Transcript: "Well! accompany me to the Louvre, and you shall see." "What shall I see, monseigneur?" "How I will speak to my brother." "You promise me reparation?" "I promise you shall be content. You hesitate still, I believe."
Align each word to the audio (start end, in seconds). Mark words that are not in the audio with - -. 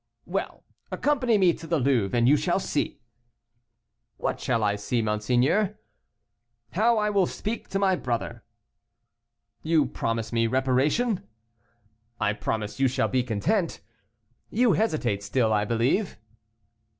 "Well! 0.25 0.63
accompany 0.91 1.37
me 1.37 1.53
to 1.53 1.67
the 1.67 1.77
Louvre, 1.77 2.17
and 2.17 2.27
you 2.27 2.35
shall 2.35 2.57
see." 2.59 2.97
"What 4.17 4.39
shall 4.39 4.63
I 4.63 4.75
see, 4.75 4.99
monseigneur?" 4.99 5.77
"How 6.71 6.97
I 6.97 7.11
will 7.11 7.27
speak 7.27 7.67
to 7.67 7.77
my 7.77 7.95
brother." 7.95 8.43
"You 9.61 9.85
promise 9.85 10.33
me 10.33 10.47
reparation?" 10.47 11.21
"I 12.19 12.33
promise 12.33 12.79
you 12.79 12.87
shall 12.87 13.09
be 13.09 13.21
content. 13.21 13.79
You 14.49 14.73
hesitate 14.73 15.21
still, 15.21 15.53
I 15.53 15.65
believe." 15.65 16.17